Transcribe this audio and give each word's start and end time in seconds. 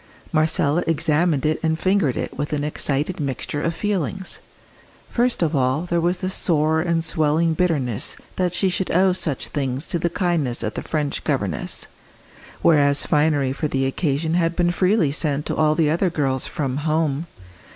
Marcella 0.33 0.83
examined 0.87 1.45
it 1.45 1.59
and 1.61 1.77
fingered 1.77 2.17
it 2.17 2.35
with 2.35 2.53
an 2.53 2.63
excited 2.63 3.19
mixture 3.19 3.61
of 3.61 3.75
feelings. 3.75 4.39
First 5.11 5.43
of 5.43 5.55
all 5.55 5.83
there 5.83 6.01
was 6.01 6.17
the 6.17 6.29
sore 6.31 6.81
and 6.81 7.03
swelling 7.03 7.53
bitterness 7.53 8.17
that 8.35 8.55
she 8.55 8.67
should 8.67 8.89
owe 8.89 9.13
such 9.13 9.49
things 9.49 9.85
to 9.89 9.99
the 9.99 10.09
kindness 10.09 10.63
of 10.63 10.73
the 10.73 10.81
French 10.81 11.23
governess, 11.23 11.85
whereas 12.63 13.05
finery 13.05 13.53
for 13.53 13.67
the 13.67 13.85
occasion 13.85 14.33
had 14.33 14.55
been 14.55 14.71
freely 14.71 15.11
sent 15.11 15.45
to 15.45 15.55
all 15.55 15.75
the 15.75 15.91
other 15.91 16.09
girls 16.09 16.47
from 16.47 16.77
"home." 16.77 17.27